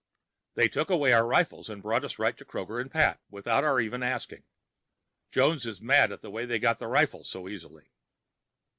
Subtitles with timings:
[0.55, 3.79] They took away our rifles and brought us right to Kroger and Pat, without our
[3.79, 4.45] even asking.
[5.29, 7.91] Jones is mad at the way they got the rifles so easily.